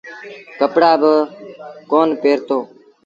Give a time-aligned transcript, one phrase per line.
[0.59, 1.13] ڪپڙآ با
[1.89, 2.57] ڪونا پهرتو۔